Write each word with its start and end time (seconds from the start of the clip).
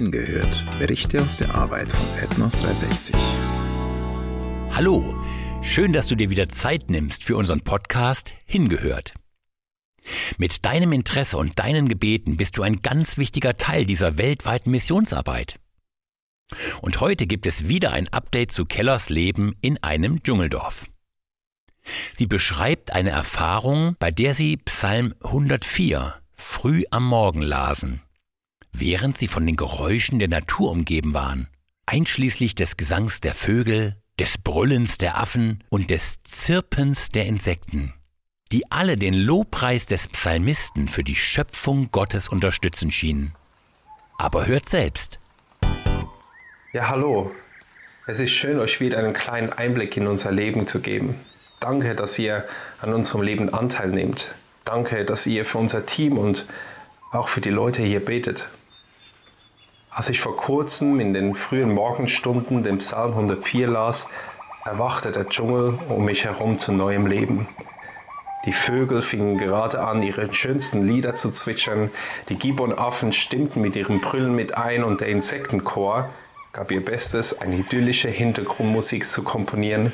Hingehört. 0.00 0.64
Berichte 0.78 1.20
aus 1.20 1.36
der 1.36 1.54
Arbeit 1.54 1.90
von 1.90 2.18
Ethnos 2.18 2.52
360. 2.52 3.14
Hallo, 4.70 5.14
schön, 5.60 5.92
dass 5.92 6.06
du 6.06 6.14
dir 6.14 6.30
wieder 6.30 6.48
Zeit 6.48 6.88
nimmst 6.88 7.22
für 7.22 7.36
unseren 7.36 7.60
Podcast 7.60 8.32
Hingehört. 8.46 9.12
Mit 10.38 10.64
deinem 10.64 10.92
Interesse 10.92 11.36
und 11.36 11.58
deinen 11.58 11.86
Gebeten 11.86 12.38
bist 12.38 12.56
du 12.56 12.62
ein 12.62 12.80
ganz 12.80 13.18
wichtiger 13.18 13.58
Teil 13.58 13.84
dieser 13.84 14.16
weltweiten 14.16 14.70
Missionsarbeit. 14.70 15.60
Und 16.80 17.00
heute 17.00 17.26
gibt 17.26 17.44
es 17.44 17.68
wieder 17.68 17.92
ein 17.92 18.08
Update 18.08 18.52
zu 18.52 18.64
Kellers 18.64 19.10
Leben 19.10 19.54
in 19.60 19.82
einem 19.82 20.22
Dschungeldorf. 20.22 20.86
Sie 22.14 22.26
beschreibt 22.26 22.94
eine 22.94 23.10
Erfahrung, 23.10 23.96
bei 23.98 24.10
der 24.10 24.34
sie 24.34 24.56
Psalm 24.56 25.14
104 25.22 26.14
früh 26.32 26.84
am 26.90 27.04
Morgen 27.04 27.42
lasen, 27.42 28.00
während 28.72 29.18
sie 29.18 29.28
von 29.28 29.46
den 29.46 29.56
Geräuschen 29.56 30.18
der 30.18 30.28
Natur 30.28 30.70
umgeben 30.70 31.14
waren, 31.14 31.48
einschließlich 31.86 32.54
des 32.54 32.76
Gesangs 32.76 33.20
der 33.20 33.34
Vögel, 33.34 33.96
des 34.18 34.38
Brüllens 34.38 34.98
der 34.98 35.18
Affen 35.18 35.64
und 35.70 35.90
des 35.90 36.22
Zirpens 36.24 37.08
der 37.08 37.26
Insekten, 37.26 37.94
die 38.52 38.70
alle 38.70 38.96
den 38.96 39.14
Lobpreis 39.14 39.86
des 39.86 40.08
Psalmisten 40.08 40.88
für 40.88 41.02
die 41.02 41.16
Schöpfung 41.16 41.90
Gottes 41.90 42.28
unterstützen 42.28 42.90
schienen. 42.90 43.34
Aber 44.18 44.46
hört 44.46 44.68
selbst. 44.68 45.18
Ja, 46.72 46.88
hallo. 46.88 47.30
Es 48.06 48.20
ist 48.20 48.32
schön, 48.32 48.58
euch 48.58 48.80
wieder 48.80 48.98
einen 48.98 49.12
kleinen 49.12 49.52
Einblick 49.52 49.96
in 49.96 50.06
unser 50.06 50.32
Leben 50.32 50.66
zu 50.66 50.80
geben. 50.80 51.14
Danke, 51.60 51.94
dass 51.94 52.18
ihr 52.18 52.44
an 52.80 52.92
unserem 52.92 53.22
Leben 53.22 53.52
Anteil 53.52 53.88
nehmt. 53.88 54.34
Danke, 54.64 55.04
dass 55.04 55.26
ihr 55.26 55.44
für 55.44 55.58
unser 55.58 55.86
Team 55.86 56.18
und 56.18 56.46
auch 57.12 57.28
für 57.28 57.40
die 57.40 57.50
Leute 57.50 57.82
hier 57.82 58.04
betet. 58.04 58.48
Als 59.92 60.08
ich 60.08 60.20
vor 60.20 60.36
kurzem 60.36 61.00
in 61.00 61.12
den 61.14 61.34
frühen 61.34 61.74
Morgenstunden 61.74 62.62
den 62.62 62.78
Psalm 62.78 63.10
104 63.10 63.66
las, 63.66 64.06
erwachte 64.64 65.10
der 65.10 65.28
Dschungel 65.28 65.80
um 65.88 66.04
mich 66.04 66.24
herum 66.24 66.60
zu 66.60 66.70
neuem 66.70 67.06
Leben. 67.06 67.48
Die 68.44 68.52
Vögel 68.52 69.02
fingen 69.02 69.36
gerade 69.36 69.82
an, 69.82 70.04
ihre 70.04 70.32
schönsten 70.32 70.82
Lieder 70.86 71.16
zu 71.16 71.30
zwitschern, 71.30 71.90
die 72.28 72.36
Gibbonaffen 72.36 73.12
stimmten 73.12 73.60
mit 73.60 73.74
ihrem 73.74 74.00
Brüllen 74.00 74.32
mit 74.32 74.56
ein 74.56 74.84
und 74.84 75.00
der 75.00 75.08
Insektenchor 75.08 76.08
gab 76.52 76.70
ihr 76.70 76.84
Bestes, 76.84 77.40
eine 77.40 77.56
idyllische 77.56 78.08
Hintergrundmusik 78.08 79.04
zu 79.04 79.24
komponieren. 79.24 79.92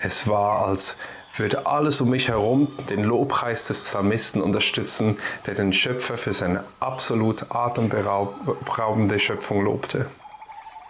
Es 0.00 0.28
war, 0.28 0.66
als 0.66 0.98
würde 1.38 1.66
alles 1.66 2.00
um 2.00 2.10
mich 2.10 2.28
herum 2.28 2.68
den 2.88 3.04
Lobpreis 3.04 3.66
des 3.66 3.82
Psalmisten 3.82 4.42
unterstützen, 4.42 5.18
der 5.46 5.54
den 5.54 5.72
Schöpfer 5.72 6.18
für 6.18 6.34
seine 6.34 6.64
absolut 6.80 7.46
atemberaubende 7.50 9.18
Schöpfung 9.18 9.64
lobte. 9.64 10.06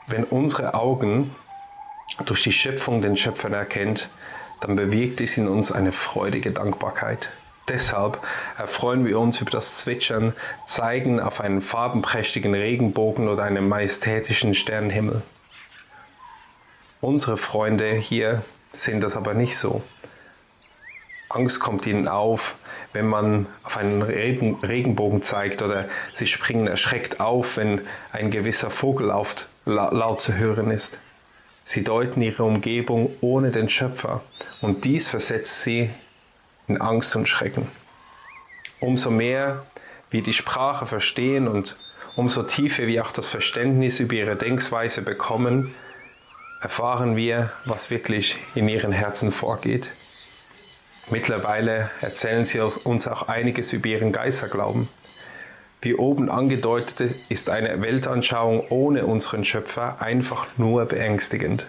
Wenn 0.07 0.25
unsere 0.25 0.75
Augen 0.75 1.35
durch 2.25 2.43
die 2.43 2.53
Schöpfung 2.53 3.03
den 3.03 3.17
Schöpfer 3.17 3.51
erkennt, 3.51 4.09
dann 4.61 4.77
bewirkt 4.77 5.21
es 5.21 5.37
in 5.37 5.49
uns 5.49 5.71
eine 5.73 5.93
freudige 5.93 6.51
Dankbarkeit. 6.51 7.31
Deshalb 7.69 8.19
erfreuen 8.57 9.05
wir 9.05 9.19
uns 9.19 9.41
über 9.41 9.51
das 9.51 9.79
Zwitschern, 9.79 10.33
zeigen 10.65 11.21
auf 11.21 11.41
einen 11.41 11.61
farbenprächtigen 11.61 12.55
Regenbogen 12.55 13.29
oder 13.29 13.43
einen 13.43 13.69
majestätischen 13.69 14.55
Sternenhimmel. 14.55 15.23
Unsere 17.01 17.37
Freunde 17.37 17.93
hier 17.93 18.43
sehen 18.73 19.01
das 19.01 19.17
aber 19.17 19.35
nicht 19.35 19.59
so. 19.59 19.83
Angst 21.29 21.61
kommt 21.61 21.87
ihnen 21.87 22.09
auf, 22.09 22.57
wenn 22.93 23.07
man 23.07 23.47
auf 23.63 23.77
einen 23.77 24.03
Regenbogen 24.03 25.23
zeigt 25.23 25.63
oder 25.63 25.89
sie 26.15 26.27
springen 26.27 26.67
erschreckt 26.67 27.21
auf, 27.21 27.59
wenn 27.59 27.83
ein 28.13 28.31
gewisser 28.31 28.71
Vogel 28.71 29.13
laut 29.67 30.21
zu 30.21 30.35
hören 30.35 30.71
ist. 30.71 30.99
Sie 31.65 31.85
deuten 31.85 32.23
ihre 32.23 32.45
Umgebung 32.45 33.15
ohne 33.21 33.51
den 33.51 33.69
Schöpfer 33.69 34.23
und 34.63 34.87
dies 34.87 35.09
versetzt 35.09 35.63
sie 35.63 35.91
in 36.67 36.81
Angst 36.81 37.15
und 37.15 37.29
Schrecken. 37.29 37.67
Umso 38.81 39.11
mehr 39.11 39.67
wir 40.11 40.23
die 40.23 40.33
Sprache 40.33 40.87
verstehen 40.87 41.47
und 41.47 41.77
umso 42.17 42.43
tiefer 42.43 42.87
wir 42.87 43.05
auch 43.05 43.13
das 43.13 43.29
Verständnis 43.29 44.01
über 44.01 44.15
ihre 44.15 44.37
Denkweise 44.37 45.03
bekommen, 45.03 45.75
erfahren 46.63 47.17
wir, 47.17 47.53
was 47.67 47.91
wirklich 47.91 48.39
in 48.55 48.69
ihren 48.69 48.93
Herzen 48.93 49.31
vorgeht. 49.31 49.91
Mittlerweile 51.11 51.91
erzählen 52.03 52.45
sie 52.45 52.61
uns 52.61 53.09
auch 53.09 53.29
einiges 53.29 53.73
über 53.73 53.89
ihren 53.89 54.13
Geisterglauben. 54.13 54.89
Wie 55.81 55.95
oben 55.95 56.29
angedeutet 56.29 57.15
ist 57.29 57.49
eine 57.49 57.81
Weltanschauung 57.81 58.67
ohne 58.69 59.07
unseren 59.07 59.45
Schöpfer 59.45 60.03
einfach 60.03 60.47
nur 60.59 60.85
beängstigend. 60.85 61.69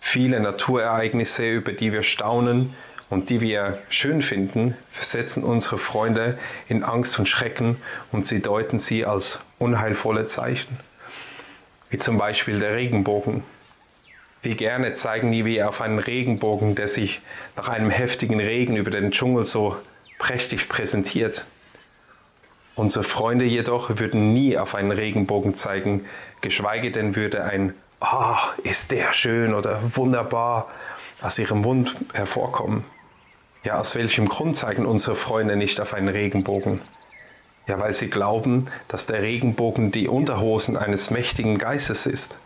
Viele 0.00 0.40
Naturereignisse, 0.40 1.48
über 1.48 1.72
die 1.72 1.92
wir 1.92 2.02
staunen 2.02 2.74
und 3.08 3.30
die 3.30 3.40
wir 3.40 3.78
schön 3.88 4.20
finden, 4.20 4.76
versetzen 4.90 5.44
unsere 5.44 5.78
Freunde 5.78 6.36
in 6.68 6.82
Angst 6.82 7.18
und 7.18 7.28
Schrecken 7.28 7.76
und 8.10 8.26
sie 8.26 8.42
deuten 8.42 8.80
sie 8.80 9.06
als 9.06 9.40
unheilvolle 9.58 10.26
Zeichen. 10.26 10.78
Wie 11.88 11.98
zum 11.98 12.18
Beispiel 12.18 12.58
der 12.58 12.74
Regenbogen, 12.74 13.44
wie 14.42 14.56
gerne 14.56 14.92
zeigen 14.92 15.30
wir 15.32 15.68
auf 15.68 15.80
einen 15.80 16.00
Regenbogen, 16.00 16.74
der 16.74 16.88
sich 16.88 17.22
nach 17.56 17.68
einem 17.68 17.90
heftigen 17.90 18.40
Regen 18.40 18.76
über 18.76 18.90
den 18.90 19.12
Dschungel 19.12 19.44
so 19.44 19.76
prächtig 20.18 20.68
präsentiert. 20.68 21.44
Unsere 22.74 23.04
Freunde 23.04 23.44
jedoch 23.44 23.98
würden 23.98 24.32
nie 24.32 24.58
auf 24.58 24.74
einen 24.74 24.90
Regenbogen 24.90 25.54
zeigen, 25.54 26.04
geschweige 26.40 26.90
denn 26.90 27.14
würde 27.14 27.44
ein 27.44 27.74
Ah, 28.00 28.36
oh, 28.36 28.62
ist 28.64 28.90
der 28.90 29.12
schön 29.12 29.54
oder 29.54 29.80
wunderbar 29.94 30.68
aus 31.20 31.38
ihrem 31.38 31.60
Mund 31.60 31.94
hervorkommen. 32.12 32.82
Ja, 33.62 33.78
aus 33.78 33.94
welchem 33.94 34.28
Grund 34.28 34.56
zeigen 34.56 34.86
unsere 34.86 35.14
Freunde 35.14 35.54
nicht 35.54 35.80
auf 35.80 35.94
einen 35.94 36.08
Regenbogen? 36.08 36.80
Ja, 37.68 37.78
weil 37.78 37.94
sie 37.94 38.10
glauben, 38.10 38.66
dass 38.88 39.06
der 39.06 39.22
Regenbogen 39.22 39.92
die 39.92 40.08
Unterhosen 40.08 40.76
eines 40.76 41.10
mächtigen 41.10 41.58
Geistes 41.58 42.06
ist 42.06 42.38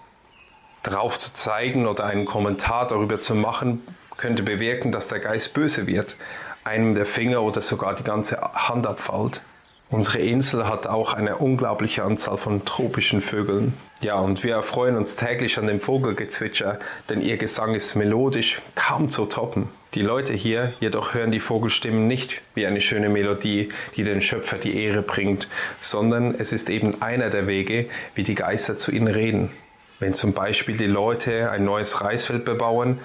drauf 0.87 1.19
zu 1.19 1.33
zeigen 1.33 1.87
oder 1.87 2.05
einen 2.05 2.25
Kommentar 2.25 2.87
darüber 2.87 3.21
zu 3.21 3.35
machen, 3.35 3.83
könnte 4.17 4.43
bewirken, 4.43 4.93
dass 4.93 5.09
der 5.09 5.21
Geist 5.21 5.53
böse 5.53 5.87
wird, 5.87 6.17
einem 6.65 6.95
der 6.95 7.07
Finger 7.07 7.43
oder 7.43 7.61
sogar 7.61 7.95
die 7.95 8.05
ganze 8.05 8.41
Hand 8.41 8.87
abfällt. 8.87 9.43
Unsere 9.89 10.19
Insel 10.19 10.69
hat 10.69 10.89
auch 10.89 11.15
eine 11.15 11.37
unglaubliche 11.37 12.03
Anzahl 12.03 12.37
von 12.37 12.65
tropischen 12.65 13.21
Vögeln. 13.21 13.75
Ja, 14.01 14.17
und 14.17 14.43
wir 14.43 14.55
erfreuen 14.55 14.97
uns 14.97 15.15
täglich 15.15 15.59
an 15.59 15.69
dem 15.69 15.79
Vogelgezwitscher, 15.79 16.81
denn 17.09 17.23
ihr 17.23 17.37
Gesang 17.37 17.73
ist 17.75 17.95
melodisch, 17.95 18.61
kaum 18.75 19.11
zu 19.11 19.27
toppen. 19.27 19.69
Die 19.95 20.03
Leute 20.03 20.33
hier 20.33 20.75
jedoch 20.81 21.15
hören 21.15 21.31
die 21.31 21.41
Vogelstimmen 21.41 22.09
nicht 22.09 22.43
wie 22.55 22.67
eine 22.67 22.81
schöne 22.81 23.09
Melodie, 23.09 23.71
die 23.97 24.03
den 24.03 24.23
Schöpfer 24.23 24.59
die 24.59 24.77
Ehre 24.77 25.03
bringt, 25.03 25.49
sondern 25.81 26.35
es 26.37 26.53
ist 26.53 26.69
eben 26.69 27.01
einer 27.01 27.31
der 27.31 27.47
Wege, 27.47 27.89
wie 28.17 28.25
die 28.25 28.35
Geister 28.35 28.77
zu 28.77 28.91
ihnen 28.91 29.09
reden. 29.09 29.51
Wenn 29.99 30.13
zum 30.13 30.35
Beispiel 30.35 30.77
die 30.77 30.87
Leute 30.87 31.51
ein 31.51 31.65
neues 31.65 32.03
Reisfeld 32.03 32.45
bebauen, 32.45 33.01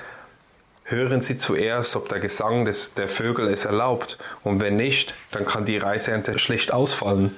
hören 0.84 1.22
sie 1.22 1.38
zuerst, 1.38 1.96
ob 1.96 2.09
der 2.09 2.19
Gesang 2.19 2.66
des, 2.66 2.94
der 2.94 3.07
Vögel 3.07 3.47
es 3.47 3.66
erlaubt. 3.66 4.18
Und 4.44 4.59
wenn 4.59 4.75
nicht, 4.75 5.13
dann 5.31 5.46
kann 5.46 5.66
die 5.66 5.78
Reisernte 5.78 6.38
schlecht 6.38 6.74
ausfallen. 6.74 7.35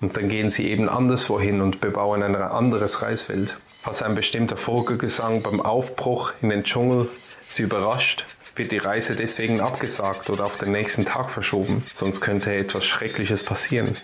Und 0.00 0.16
dann 0.16 0.28
gehen 0.28 0.50
sie 0.50 0.68
eben 0.68 0.88
anderswohin 0.88 1.60
und 1.60 1.80
bebauen 1.80 2.22
ein 2.22 2.34
anderes 2.34 3.00
Reisfeld. 3.00 3.56
Falls 3.82 4.02
ein 4.02 4.14
bestimmter 4.14 4.56
Vogelgesang 4.56 5.42
beim 5.42 5.60
Aufbruch 5.60 6.32
in 6.42 6.48
den 6.48 6.64
Dschungel 6.64 7.08
sie 7.48 7.62
überrascht, 7.62 8.26
wird 8.56 8.72
die 8.72 8.78
Reise 8.78 9.16
deswegen 9.16 9.60
abgesagt 9.60 10.30
oder 10.30 10.44
auf 10.44 10.56
den 10.56 10.72
nächsten 10.72 11.04
Tag 11.04 11.30
verschoben, 11.30 11.84
sonst 11.92 12.20
könnte 12.20 12.54
etwas 12.54 12.84
Schreckliches 12.84 13.42
passieren. 13.42 13.96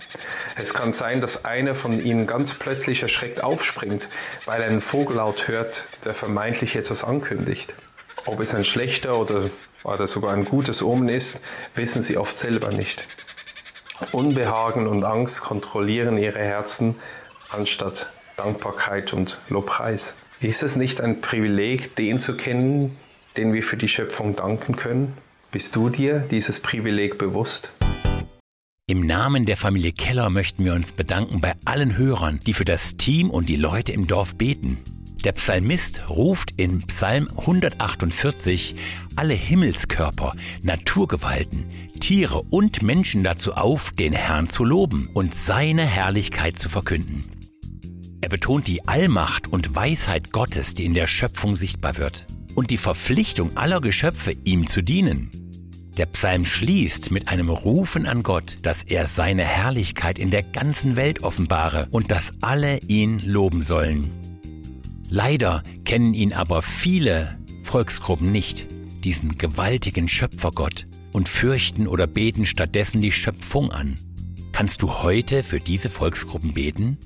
Es 0.56 0.74
kann 0.74 0.92
sein, 0.92 1.20
dass 1.20 1.44
einer 1.44 1.74
von 1.74 2.04
ihnen 2.04 2.26
ganz 2.26 2.54
plötzlich 2.54 3.02
erschreckt 3.02 3.42
aufspringt, 3.42 4.08
weil 4.46 4.62
er 4.62 4.68
einen 4.68 4.80
Vogellaut 4.80 5.48
hört, 5.48 5.88
der 6.04 6.14
vermeintlich 6.14 6.76
etwas 6.76 7.04
ankündigt. 7.04 7.74
Ob 8.26 8.40
es 8.40 8.54
ein 8.54 8.64
schlechter 8.64 9.18
oder, 9.18 9.50
oder 9.84 10.06
sogar 10.06 10.32
ein 10.32 10.44
gutes 10.44 10.82
Omen 10.82 11.08
ist, 11.08 11.40
wissen 11.74 12.02
sie 12.02 12.18
oft 12.18 12.36
selber 12.36 12.70
nicht. 12.70 13.06
Unbehagen 14.12 14.86
und 14.86 15.04
Angst 15.04 15.42
kontrollieren 15.42 16.16
ihre 16.16 16.38
Herzen 16.38 16.96
anstatt 17.50 18.08
Dankbarkeit 18.36 19.12
und 19.12 19.38
Lobpreis. 19.48 20.14
Ist 20.40 20.62
es 20.62 20.76
nicht 20.76 21.00
ein 21.00 21.20
Privileg, 21.20 21.96
den 21.96 22.20
zu 22.20 22.36
kennen, 22.36 22.98
den 23.36 23.52
wir 23.52 23.62
für 23.62 23.76
die 23.76 23.88
Schöpfung 23.88 24.36
danken 24.36 24.76
können? 24.76 25.16
Bist 25.52 25.74
du 25.76 25.88
dir 25.88 26.20
dieses 26.30 26.60
Privileg 26.60 27.18
bewusst? 27.18 27.70
Im 28.86 29.02
Namen 29.02 29.46
der 29.46 29.56
Familie 29.56 29.92
Keller 29.92 30.30
möchten 30.30 30.64
wir 30.64 30.74
uns 30.74 30.92
bedanken 30.92 31.40
bei 31.40 31.54
allen 31.64 31.96
Hörern, 31.96 32.40
die 32.44 32.54
für 32.54 32.64
das 32.64 32.96
Team 32.96 33.30
und 33.30 33.48
die 33.48 33.56
Leute 33.56 33.92
im 33.92 34.06
Dorf 34.08 34.34
beten. 34.34 34.78
Der 35.24 35.32
Psalmist 35.32 36.08
ruft 36.08 36.52
in 36.56 36.86
Psalm 36.86 37.28
148 37.36 38.74
alle 39.16 39.34
Himmelskörper, 39.34 40.34
Naturgewalten, 40.62 41.66
Tiere 42.00 42.42
und 42.50 42.82
Menschen 42.82 43.22
dazu 43.22 43.52
auf, 43.52 43.92
den 43.92 44.12
Herrn 44.12 44.48
zu 44.48 44.64
loben 44.64 45.08
und 45.12 45.34
seine 45.34 45.86
Herrlichkeit 45.86 46.58
zu 46.58 46.68
verkünden. 46.68 47.24
betont 48.28 48.66
die 48.66 48.88
Allmacht 48.88 49.46
und 49.46 49.74
Weisheit 49.74 50.32
Gottes, 50.32 50.74
die 50.74 50.86
in 50.86 50.94
der 50.94 51.06
Schöpfung 51.06 51.54
sichtbar 51.54 51.98
wird, 51.98 52.26
und 52.54 52.70
die 52.70 52.76
Verpflichtung 52.76 53.56
aller 53.56 53.80
Geschöpfe, 53.80 54.36
ihm 54.44 54.66
zu 54.66 54.82
dienen. 54.82 55.30
Der 55.96 56.06
Psalm 56.06 56.44
schließt 56.44 57.10
mit 57.10 57.28
einem 57.28 57.50
Rufen 57.50 58.06
an 58.06 58.22
Gott, 58.22 58.58
dass 58.62 58.82
er 58.84 59.06
seine 59.06 59.44
Herrlichkeit 59.44 60.18
in 60.18 60.30
der 60.30 60.42
ganzen 60.42 60.96
Welt 60.96 61.22
offenbare 61.22 61.88
und 61.90 62.10
dass 62.10 62.32
alle 62.40 62.78
ihn 62.88 63.20
loben 63.20 63.62
sollen. 63.62 64.10
Leider 65.08 65.62
kennen 65.84 66.14
ihn 66.14 66.32
aber 66.32 66.62
viele 66.62 67.38
Volksgruppen 67.64 68.30
nicht, 68.30 68.66
diesen 69.04 69.36
gewaltigen 69.36 70.08
Schöpfergott, 70.08 70.86
und 71.12 71.28
fürchten 71.28 71.86
oder 71.88 72.06
beten 72.06 72.46
stattdessen 72.46 73.00
die 73.00 73.12
Schöpfung 73.12 73.72
an. 73.72 73.98
Kannst 74.52 74.82
du 74.82 75.02
heute 75.02 75.42
für 75.42 75.58
diese 75.60 75.90
Volksgruppen 75.90 76.54
beten? 76.54 76.98